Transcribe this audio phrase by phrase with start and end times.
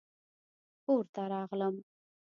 [0.83, 1.75] کور ته راغلم